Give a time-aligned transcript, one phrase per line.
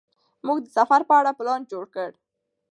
[0.45, 2.09] موږ د سفر په اړه پلان جوړ کړ.